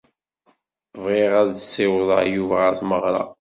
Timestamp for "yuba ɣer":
2.33-2.73